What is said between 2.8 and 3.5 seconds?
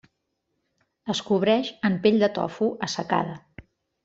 assecada.